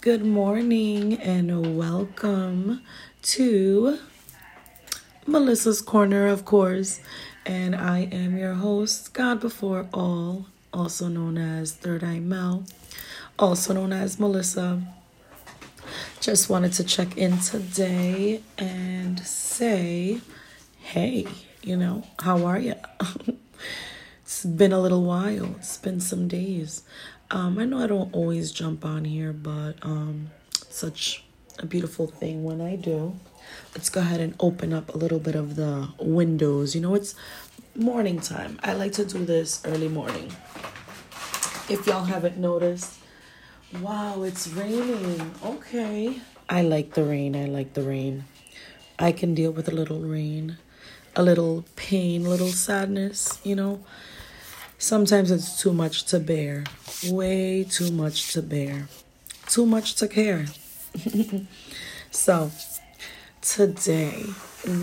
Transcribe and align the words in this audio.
Good 0.00 0.24
morning 0.24 1.14
and 1.14 1.76
welcome 1.76 2.82
to 3.22 3.98
Melissa's 5.26 5.82
Corner, 5.82 6.28
of 6.28 6.44
course. 6.44 7.00
And 7.44 7.74
I 7.74 8.02
am 8.12 8.38
your 8.38 8.54
host, 8.54 9.12
God 9.12 9.40
Before 9.40 9.88
All, 9.92 10.46
also 10.72 11.08
known 11.08 11.36
as 11.36 11.72
Third 11.72 12.04
Eye 12.04 12.20
Mel, 12.20 12.62
also 13.40 13.74
known 13.74 13.92
as 13.92 14.20
Melissa. 14.20 14.80
Just 16.20 16.48
wanted 16.48 16.74
to 16.74 16.84
check 16.84 17.18
in 17.18 17.38
today 17.38 18.40
and 18.56 19.18
say, 19.26 20.20
hey, 20.78 21.26
you 21.64 21.76
know, 21.76 22.04
how 22.20 22.46
are 22.46 22.60
you? 22.60 22.76
it's 24.22 24.44
been 24.44 24.72
a 24.72 24.80
little 24.80 25.02
while, 25.02 25.56
it's 25.56 25.76
been 25.76 26.00
some 26.00 26.28
days. 26.28 26.84
Um, 27.30 27.58
I 27.58 27.66
know 27.66 27.78
I 27.78 27.86
don't 27.86 28.12
always 28.14 28.52
jump 28.52 28.86
on 28.86 29.04
here, 29.04 29.34
but 29.34 29.74
um, 29.82 30.30
such 30.70 31.24
a 31.58 31.66
beautiful 31.66 32.06
thing 32.06 32.42
when 32.42 32.62
I 32.62 32.76
do. 32.76 33.16
Let's 33.74 33.90
go 33.90 34.00
ahead 34.00 34.20
and 34.20 34.34
open 34.40 34.72
up 34.72 34.94
a 34.94 34.98
little 34.98 35.18
bit 35.18 35.34
of 35.34 35.56
the 35.56 35.88
windows. 35.98 36.74
You 36.74 36.80
know, 36.80 36.94
it's 36.94 37.14
morning 37.74 38.20
time. 38.20 38.58
I 38.62 38.72
like 38.72 38.92
to 38.92 39.04
do 39.04 39.26
this 39.26 39.60
early 39.66 39.88
morning. 39.88 40.32
If 41.68 41.86
y'all 41.86 42.04
haven't 42.04 42.38
noticed, 42.38 42.94
wow, 43.82 44.22
it's 44.22 44.48
raining. 44.48 45.34
Okay. 45.44 46.20
I 46.48 46.62
like 46.62 46.94
the 46.94 47.04
rain. 47.04 47.36
I 47.36 47.44
like 47.44 47.74
the 47.74 47.82
rain. 47.82 48.24
I 48.98 49.12
can 49.12 49.34
deal 49.34 49.50
with 49.50 49.68
a 49.68 49.72
little 49.72 50.00
rain, 50.00 50.56
a 51.14 51.22
little 51.22 51.66
pain, 51.76 52.24
a 52.24 52.28
little 52.30 52.48
sadness, 52.48 53.38
you 53.44 53.54
know. 53.54 53.84
Sometimes 54.80 55.32
it's 55.32 55.60
too 55.60 55.72
much 55.72 56.04
to 56.04 56.20
bear, 56.20 56.62
way 57.08 57.64
too 57.64 57.90
much 57.90 58.32
to 58.32 58.40
bear, 58.40 58.86
too 59.48 59.66
much 59.66 59.96
to 59.96 60.06
care. 60.06 60.46
so, 62.12 62.52
today, 63.40 64.22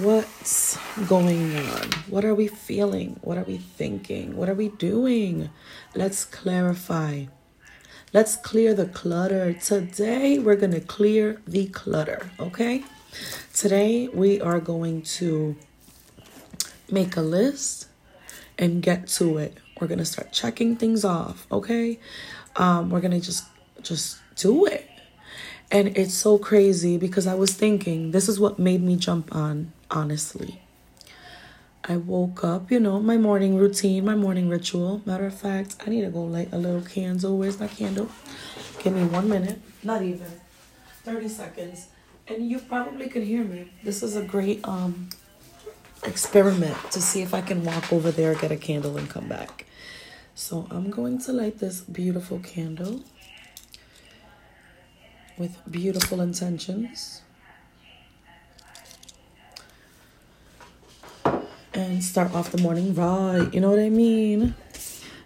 what's 0.01 0.77
going 1.07 1.55
on? 1.55 1.91
What 2.09 2.25
are 2.25 2.35
we 2.35 2.49
feeling? 2.49 3.17
What 3.21 3.37
are 3.37 3.45
we 3.45 3.55
thinking? 3.55 4.35
What 4.35 4.49
are 4.49 4.53
we 4.53 4.67
doing? 4.67 5.49
Let's 5.95 6.25
clarify. 6.25 7.27
Let's 8.11 8.35
clear 8.35 8.73
the 8.73 8.87
clutter. 8.87 9.53
Today, 9.53 10.39
we're 10.39 10.57
going 10.57 10.73
to 10.73 10.81
clear 10.81 11.41
the 11.47 11.67
clutter, 11.67 12.31
okay? 12.37 12.83
Today, 13.53 14.09
we 14.09 14.41
are 14.41 14.59
going 14.59 15.03
to 15.03 15.55
make 16.91 17.15
a 17.15 17.21
list 17.21 17.87
and 18.57 18.81
get 18.81 19.07
to 19.07 19.37
it 19.37 19.59
we're 19.79 19.87
gonna 19.87 20.05
start 20.05 20.31
checking 20.31 20.75
things 20.75 21.03
off, 21.03 21.47
okay? 21.51 21.99
Um, 22.55 22.89
we're 22.89 23.01
gonna 23.01 23.19
just 23.19 23.45
just 23.81 24.19
do 24.35 24.65
it. 24.65 24.89
And 25.71 25.97
it's 25.97 26.13
so 26.13 26.37
crazy 26.37 26.97
because 26.97 27.27
I 27.27 27.35
was 27.35 27.53
thinking 27.53 28.11
this 28.11 28.29
is 28.29 28.39
what 28.39 28.59
made 28.59 28.81
me 28.81 28.95
jump 28.95 29.35
on, 29.35 29.73
honestly. 29.89 30.61
I 31.87 31.97
woke 31.97 32.43
up, 32.43 32.71
you 32.71 32.79
know, 32.79 32.99
my 32.99 33.17
morning 33.17 33.57
routine, 33.57 34.05
my 34.05 34.15
morning 34.15 34.49
ritual. 34.49 35.01
Matter 35.05 35.27
of 35.27 35.39
fact, 35.39 35.75
I 35.85 35.89
need 35.89 36.01
to 36.01 36.09
go 36.09 36.23
light 36.23 36.49
a 36.51 36.57
little 36.57 36.81
candle. 36.81 37.37
Where's 37.37 37.59
my 37.59 37.67
candle? 37.67 38.09
Give 38.79 38.93
me 38.93 39.03
one 39.03 39.29
minute, 39.29 39.59
not 39.83 40.01
even 40.01 40.27
30 41.03 41.29
seconds. 41.29 41.87
And 42.27 42.49
you 42.49 42.57
probably 42.57 43.07
could 43.07 43.23
hear 43.23 43.43
me. 43.43 43.71
This 43.83 44.01
is 44.01 44.15
a 44.15 44.23
great 44.23 44.67
um 44.67 45.09
experiment 46.03 46.77
to 46.91 47.01
see 47.01 47.21
if 47.21 47.33
I 47.33 47.41
can 47.41 47.63
walk 47.63 47.91
over 47.91 48.11
there, 48.11 48.33
get 48.35 48.51
a 48.51 48.57
candle, 48.57 48.97
and 48.97 49.09
come 49.09 49.27
back. 49.27 49.64
So 50.37 50.67
I'm 50.69 50.91
going 50.91 51.17
to 51.19 51.31
light 51.31 51.59
this 51.59 51.79
beautiful 51.79 52.39
candle 52.39 52.99
with 55.37 55.57
beautiful 55.71 56.19
intentions. 56.19 57.21
And 61.73 62.03
start 62.03 62.35
off 62.35 62.51
the 62.51 62.61
morning 62.61 62.93
right. 62.93 63.47
You 63.53 63.61
know 63.61 63.69
what 63.69 63.79
I 63.79 63.89
mean? 63.89 64.55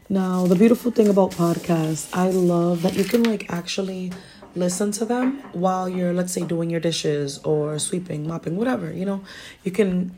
Now, 0.09 0.46
the 0.46 0.56
beautiful 0.56 0.92
thing 0.92 1.08
about 1.08 1.31
podcasts, 1.31 2.16
I 2.16 2.30
love 2.30 2.84
that 2.84 2.94
you 2.94 3.03
can 3.03 3.24
like 3.24 3.52
actually 3.52 4.12
listen 4.56 4.92
to 4.92 5.06
them 5.06 5.40
while 5.53 5.90
you're, 5.90 6.14
let's 6.14 6.34
say, 6.34 6.44
doing 6.44 6.69
your 6.69 6.80
dishes 6.80 7.40
or 7.40 7.80
sweeping, 7.80 8.28
mopping, 8.28 8.58
whatever. 8.58 8.94
You 8.94 9.06
know, 9.06 9.24
you 9.64 9.72
can 9.72 10.16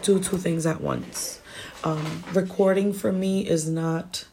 do 0.00 0.20
two 0.20 0.38
things 0.38 0.64
at 0.64 0.80
once. 0.80 1.40
Um, 1.84 2.24
recording 2.32 2.92
for 2.92 3.12
me 3.12 3.46
is 3.46 3.68
not 3.68 4.24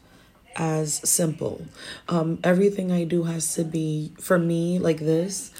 as 0.56 0.94
simple. 1.08 1.66
Um, 2.08 2.38
everything 2.44 2.92
I 2.92 3.04
do 3.04 3.24
has 3.24 3.54
to 3.54 3.64
be, 3.64 4.12
for 4.20 4.38
me, 4.38 4.78
like 4.78 4.98
this, 4.98 5.52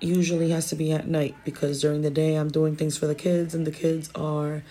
usually 0.00 0.50
has 0.50 0.68
to 0.68 0.76
be 0.76 0.92
at 0.92 1.06
night 1.06 1.36
because 1.44 1.80
during 1.80 2.02
the 2.02 2.10
day 2.10 2.34
I'm 2.34 2.48
doing 2.48 2.76
things 2.76 2.96
for 2.98 3.06
the 3.06 3.14
kids 3.14 3.54
and 3.54 3.66
the 3.66 3.70
kids 3.70 4.10
are 4.14 4.62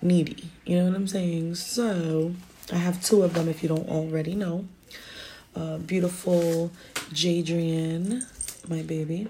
needy. 0.00 0.50
You 0.64 0.76
know 0.78 0.84
what 0.84 0.94
I'm 0.94 1.08
saying? 1.08 1.56
So 1.56 2.34
I 2.72 2.76
have 2.76 3.02
two 3.02 3.22
of 3.22 3.34
them 3.34 3.48
if 3.48 3.62
you 3.62 3.68
don't 3.68 3.88
already 3.88 4.34
know. 4.34 4.66
Uh, 5.54 5.78
beautiful 5.78 6.70
Jadrian, 7.12 8.24
my 8.68 8.82
baby, 8.82 9.26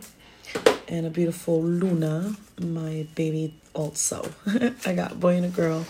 and 0.88 1.06
a 1.06 1.10
beautiful 1.10 1.62
Luna, 1.62 2.36
my 2.60 3.06
baby 3.14 3.54
also. 3.74 4.28
I 4.86 4.94
got 4.94 5.20
boy 5.20 5.36
and 5.36 5.46
a 5.46 5.48
girl. 5.48 5.86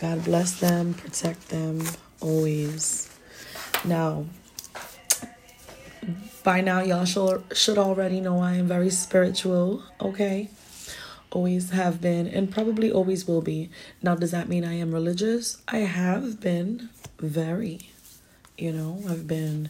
God 0.00 0.24
bless 0.24 0.58
them, 0.58 0.94
protect 0.94 1.50
them 1.50 1.82
always. 2.20 3.10
Now, 3.84 4.24
by 6.42 6.62
now, 6.62 6.82
y'all 6.82 7.04
should, 7.04 7.44
should 7.54 7.76
already 7.76 8.20
know 8.20 8.40
I 8.40 8.54
am 8.54 8.66
very 8.66 8.88
spiritual, 8.88 9.82
okay? 10.00 10.48
Always 11.30 11.70
have 11.70 12.00
been, 12.00 12.26
and 12.26 12.50
probably 12.50 12.90
always 12.90 13.28
will 13.28 13.42
be. 13.42 13.68
Now, 14.02 14.14
does 14.14 14.30
that 14.30 14.48
mean 14.48 14.64
I 14.64 14.74
am 14.74 14.92
religious? 14.92 15.62
I 15.68 15.78
have 15.78 16.40
been 16.40 16.88
very, 17.18 17.90
you 18.56 18.72
know, 18.72 19.02
I've 19.06 19.26
been 19.28 19.68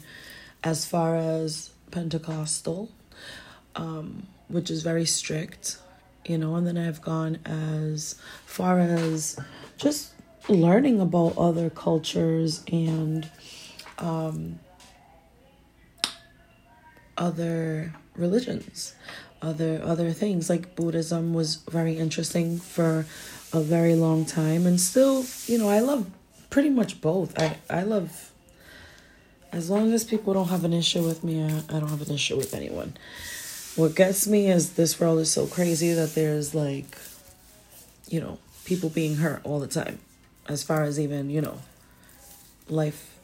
as 0.62 0.86
far 0.86 1.16
as 1.16 1.70
Pentecostal, 1.90 2.88
um, 3.74 4.28
which 4.46 4.70
is 4.70 4.82
very 4.82 5.06
strict 5.06 5.78
you 6.24 6.38
know, 6.38 6.54
and 6.54 6.66
then 6.66 6.76
I've 6.76 7.02
gone 7.02 7.38
as 7.44 8.14
far 8.46 8.78
as 8.78 9.38
just 9.78 10.12
learning 10.48 11.00
about 11.00 11.36
other 11.36 11.70
cultures 11.70 12.62
and 12.72 13.28
um, 13.98 14.58
other 17.16 17.92
religions, 18.16 18.94
other 19.42 19.80
other 19.82 20.12
things 20.12 20.48
like 20.48 20.74
Buddhism 20.74 21.34
was 21.34 21.56
very 21.70 21.96
interesting 21.98 22.58
for 22.58 23.06
a 23.52 23.60
very 23.60 23.94
long 23.94 24.24
time, 24.24 24.66
and 24.66 24.80
still, 24.80 25.24
you 25.46 25.58
know, 25.58 25.68
I 25.68 25.80
love 25.80 26.10
pretty 26.48 26.70
much 26.70 27.00
both. 27.00 27.38
I 27.38 27.58
I 27.68 27.82
love 27.82 28.30
as 29.52 29.68
long 29.68 29.92
as 29.92 30.04
people 30.04 30.32
don't 30.32 30.48
have 30.48 30.64
an 30.64 30.72
issue 30.72 31.02
with 31.02 31.24
me, 31.24 31.42
I, 31.42 31.58
I 31.68 31.80
don't 31.80 31.88
have 31.88 32.02
an 32.02 32.14
issue 32.14 32.36
with 32.36 32.54
anyone. 32.54 32.96
What 33.76 33.94
gets 33.94 34.26
me 34.26 34.50
is 34.50 34.74
this 34.74 34.98
world 35.00 35.18
is 35.20 35.30
so 35.30 35.46
crazy 35.46 35.92
that 35.92 36.14
there's 36.14 36.54
like, 36.54 36.98
you 38.08 38.20
know, 38.20 38.38
people 38.64 38.88
being 38.88 39.16
hurt 39.16 39.40
all 39.44 39.60
the 39.60 39.66
time, 39.66 39.98
as 40.50 40.62
far 40.62 40.82
as 40.82 40.98
even, 40.98 41.30
you 41.30 41.40
know, 41.40 41.58
life 42.68 43.16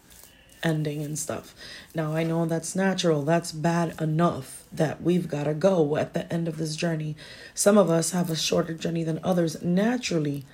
ending 0.63 1.03
and 1.03 1.19
stuff. 1.19 1.55
Now, 1.95 2.15
I 2.15 2.23
know 2.23 2.47
that's 2.47 2.77
natural, 2.77 3.23
that's 3.23 3.53
bad 3.53 4.01
enough 4.01 4.65
that 4.73 5.03
we've 5.03 5.29
got 5.29 5.45
to 5.45 5.55
go 5.55 5.97
at 5.97 6.15
the 6.15 6.31
end 6.33 6.49
of 6.49 6.57
this 6.57 6.77
journey. 6.77 7.17
Some 7.55 7.77
of 7.77 7.91
us 7.91 8.13
have 8.13 8.31
a 8.31 8.37
shorter 8.37 8.75
journey 8.75 9.05
than 9.05 9.21
others 9.23 9.63
naturally. 9.63 10.45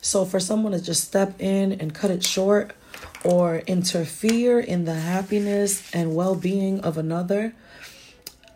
So, 0.00 0.24
for 0.24 0.38
someone 0.38 0.72
to 0.72 0.80
just 0.80 1.04
step 1.04 1.40
in 1.40 1.72
and 1.72 1.94
cut 1.94 2.10
it 2.10 2.24
short 2.24 2.72
or 3.24 3.58
interfere 3.66 4.60
in 4.60 4.84
the 4.84 4.94
happiness 4.94 5.92
and 5.92 6.14
well 6.14 6.34
being 6.36 6.80
of 6.80 6.96
another, 6.98 7.54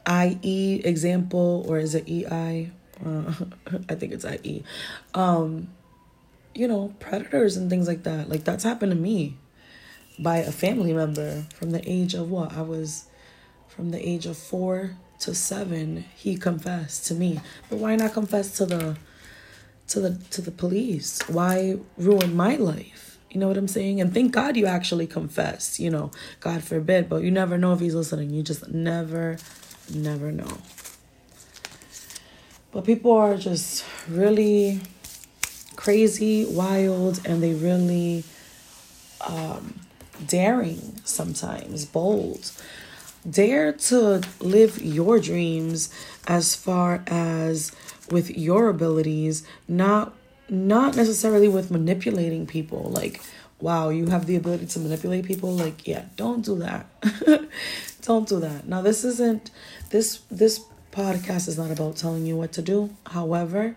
IE 0.08 0.82
example, 0.84 1.64
or 1.68 1.78
is 1.78 1.94
it 1.94 2.08
EI? 2.08 2.70
Uh, 3.04 3.32
I 3.88 3.94
think 3.94 4.12
it's 4.12 4.24
IE. 4.24 4.62
Um, 5.14 5.68
you 6.54 6.68
know, 6.68 6.94
predators 7.00 7.56
and 7.56 7.70
things 7.70 7.88
like 7.88 8.02
that. 8.04 8.28
Like 8.28 8.44
that's 8.44 8.64
happened 8.64 8.92
to 8.92 8.98
me 8.98 9.36
by 10.18 10.38
a 10.38 10.52
family 10.52 10.92
member 10.92 11.46
from 11.54 11.70
the 11.70 11.82
age 11.90 12.14
of 12.14 12.30
what? 12.30 12.52
I 12.52 12.62
was 12.62 13.06
from 13.68 13.90
the 13.90 14.06
age 14.06 14.26
of 14.26 14.36
four 14.36 14.96
to 15.20 15.34
seven. 15.34 16.04
He 16.14 16.36
confessed 16.36 17.06
to 17.06 17.14
me, 17.14 17.40
but 17.70 17.78
why 17.78 17.96
not 17.96 18.12
confess 18.12 18.56
to 18.58 18.66
the 18.66 18.96
to 19.88 20.00
the 20.00 20.18
to 20.30 20.42
the 20.42 20.50
police? 20.50 21.20
Why 21.28 21.76
ruin 21.96 22.36
my 22.36 22.56
life? 22.56 23.18
You 23.30 23.40
know 23.40 23.48
what 23.48 23.56
I'm 23.56 23.68
saying? 23.68 24.00
And 24.00 24.12
thank 24.12 24.32
God 24.32 24.56
you 24.56 24.66
actually 24.66 25.06
confess. 25.06 25.80
You 25.80 25.90
know, 25.90 26.10
God 26.40 26.62
forbid, 26.62 27.08
but 27.08 27.22
you 27.22 27.30
never 27.30 27.56
know 27.56 27.72
if 27.72 27.80
he's 27.80 27.94
listening. 27.94 28.30
You 28.30 28.42
just 28.42 28.68
never 28.68 29.38
never 29.92 30.30
know. 30.30 30.58
But 32.70 32.84
people 32.84 33.12
are 33.12 33.36
just 33.36 33.84
really 34.08 34.80
crazy, 35.82 36.44
wild, 36.46 37.20
and 37.26 37.42
they 37.42 37.54
really 37.54 38.22
um, 39.26 39.80
daring 40.28 40.80
sometimes, 41.04 41.84
bold. 41.84 42.52
dare 43.28 43.72
to 43.72 44.22
live 44.40 44.80
your 44.80 45.18
dreams 45.18 45.92
as 46.28 46.54
far 46.54 47.02
as 47.08 47.72
with 48.10 48.30
your 48.30 48.68
abilities, 48.68 49.44
not 49.66 50.12
not 50.48 50.94
necessarily 50.96 51.48
with 51.48 51.70
manipulating 51.70 52.46
people. 52.46 52.84
Like, 52.90 53.20
wow, 53.60 53.88
you 53.88 54.06
have 54.06 54.26
the 54.26 54.36
ability 54.36 54.66
to 54.66 54.78
manipulate 54.78 55.24
people. 55.24 55.50
Like, 55.52 55.88
yeah, 55.88 56.04
don't 56.16 56.44
do 56.44 56.58
that. 56.58 56.86
don't 58.02 58.28
do 58.28 58.38
that. 58.40 58.68
Now, 58.68 58.82
this 58.82 59.04
isn't 59.04 59.50
this 59.90 60.20
this 60.30 60.64
podcast 60.92 61.48
is 61.48 61.58
not 61.58 61.70
about 61.72 61.96
telling 61.96 62.24
you 62.24 62.36
what 62.36 62.52
to 62.52 62.62
do. 62.62 62.90
However, 63.06 63.74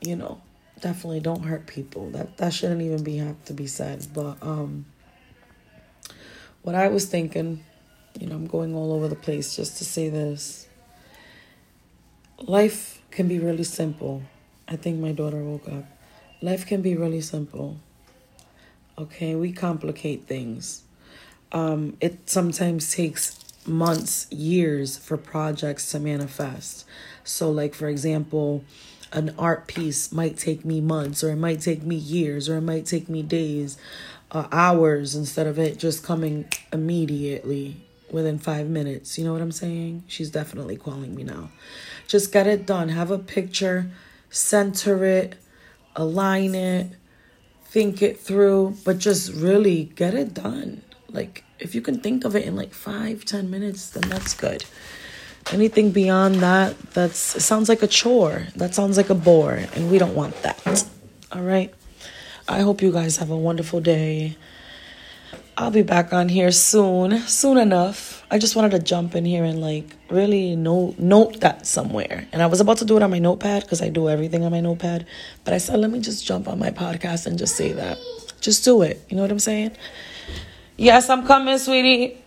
you 0.00 0.16
know, 0.16 0.40
definitely 0.80 1.20
don't 1.20 1.42
hurt 1.42 1.66
people. 1.66 2.10
That 2.10 2.36
that 2.38 2.52
shouldn't 2.52 2.82
even 2.82 3.02
be 3.02 3.16
have 3.16 3.42
to 3.46 3.52
be 3.52 3.66
said. 3.66 4.06
But 4.14 4.36
um 4.42 4.86
what 6.62 6.74
I 6.74 6.88
was 6.88 7.06
thinking, 7.06 7.64
you 8.18 8.26
know, 8.26 8.34
I'm 8.34 8.46
going 8.46 8.74
all 8.74 8.92
over 8.92 9.08
the 9.08 9.16
place 9.16 9.54
just 9.54 9.78
to 9.78 9.84
say 9.84 10.08
this. 10.08 10.66
Life 12.40 13.00
can 13.10 13.28
be 13.28 13.38
really 13.38 13.64
simple. 13.64 14.22
I 14.68 14.76
think 14.76 14.98
my 14.98 15.12
daughter 15.12 15.42
woke 15.42 15.68
up. 15.68 15.84
Life 16.42 16.66
can 16.66 16.82
be 16.82 16.96
really 16.96 17.20
simple. 17.20 17.78
Okay, 18.98 19.34
we 19.34 19.52
complicate 19.52 20.26
things. 20.26 20.82
Um, 21.52 21.96
it 22.00 22.28
sometimes 22.28 22.92
takes 22.92 23.38
months, 23.66 24.30
years 24.30 24.96
for 24.96 25.16
projects 25.16 25.90
to 25.92 25.98
manifest. 25.98 26.84
So, 27.24 27.50
like, 27.50 27.74
for 27.74 27.88
example, 27.88 28.64
an 29.12 29.34
art 29.38 29.66
piece 29.66 30.12
might 30.12 30.36
take 30.36 30.64
me 30.64 30.80
months, 30.80 31.22
or 31.22 31.30
it 31.30 31.36
might 31.36 31.60
take 31.60 31.82
me 31.82 31.96
years, 31.96 32.48
or 32.48 32.56
it 32.56 32.62
might 32.62 32.86
take 32.86 33.08
me 33.08 33.22
days 33.22 33.78
uh, 34.30 34.46
hours 34.52 35.14
instead 35.14 35.46
of 35.46 35.58
it 35.58 35.78
just 35.78 36.04
coming 36.04 36.46
immediately 36.72 37.76
within 38.10 38.38
five 38.38 38.68
minutes. 38.68 39.18
You 39.18 39.24
know 39.24 39.32
what 39.32 39.42
I'm 39.42 39.52
saying? 39.52 40.04
She's 40.06 40.30
definitely 40.30 40.76
calling 40.76 41.14
me 41.14 41.24
now. 41.24 41.50
Just 42.06 42.32
get 42.32 42.46
it 42.46 42.66
done. 42.66 42.88
Have 42.90 43.10
a 43.10 43.18
picture, 43.18 43.90
center 44.30 45.04
it, 45.04 45.36
align 45.94 46.54
it, 46.54 46.92
think 47.64 48.02
it 48.02 48.18
through, 48.18 48.76
but 48.84 48.98
just 48.98 49.32
really 49.34 49.84
get 49.96 50.14
it 50.14 50.34
done. 50.34 50.82
Like, 51.10 51.44
if 51.58 51.74
you 51.74 51.80
can 51.80 52.00
think 52.00 52.24
of 52.24 52.36
it 52.36 52.44
in 52.44 52.56
like 52.56 52.72
five, 52.72 53.24
ten 53.24 53.50
minutes, 53.50 53.90
then 53.90 54.08
that's 54.08 54.34
good. 54.34 54.64
Anything 55.52 55.92
beyond 55.92 56.36
that, 56.36 56.76
that's 56.92 57.18
sounds 57.18 57.68
like 57.68 57.82
a 57.82 57.86
chore. 57.86 58.48
That 58.56 58.74
sounds 58.74 58.96
like 58.96 59.10
a 59.10 59.14
bore, 59.14 59.54
and 59.74 59.90
we 59.90 59.98
don't 59.98 60.14
want 60.14 60.42
that. 60.42 60.84
All 61.32 61.42
right. 61.42 61.72
I 62.48 62.60
hope 62.60 62.82
you 62.82 62.92
guys 62.92 63.16
have 63.16 63.30
a 63.30 63.36
wonderful 63.36 63.80
day. 63.80 64.36
I'll 65.58 65.70
be 65.70 65.82
back 65.82 66.12
on 66.12 66.28
here 66.28 66.52
soon, 66.52 67.18
soon 67.20 67.56
enough. 67.56 68.24
I 68.30 68.38
just 68.38 68.56
wanted 68.56 68.72
to 68.72 68.78
jump 68.78 69.14
in 69.14 69.24
here 69.24 69.42
and 69.42 69.60
like 69.60 69.86
really 70.10 70.54
note 70.54 70.98
note 70.98 71.40
that 71.40 71.66
somewhere. 71.66 72.28
And 72.32 72.42
I 72.42 72.46
was 72.46 72.60
about 72.60 72.76
to 72.78 72.84
do 72.84 72.96
it 72.96 73.02
on 73.02 73.10
my 73.10 73.18
notepad 73.18 73.62
because 73.62 73.80
I 73.80 73.88
do 73.88 74.08
everything 74.08 74.44
on 74.44 74.52
my 74.52 74.60
notepad. 74.60 75.06
But 75.44 75.54
I 75.54 75.58
said, 75.58 75.80
let 75.80 75.90
me 75.90 76.00
just 76.00 76.26
jump 76.26 76.46
on 76.46 76.58
my 76.58 76.70
podcast 76.70 77.26
and 77.26 77.38
just 77.38 77.56
say 77.56 77.72
that. 77.72 77.98
Just 78.40 78.64
do 78.64 78.82
it. 78.82 79.02
You 79.08 79.16
know 79.16 79.22
what 79.22 79.30
I'm 79.30 79.38
saying? 79.38 79.76
Yes, 80.76 81.08
I'm 81.08 81.26
coming, 81.26 81.58
sweetie. 81.58 82.18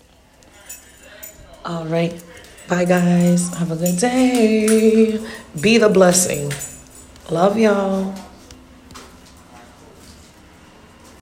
All 1.63 1.85
right. 1.85 2.17
Bye, 2.67 2.85
guys. 2.85 3.53
Have 3.55 3.71
a 3.71 3.75
good 3.75 3.97
day. 3.97 5.19
Be 5.59 5.77
the 5.77 5.89
blessing. 5.89 6.51
Love 7.29 7.57
y'all. 7.59 8.13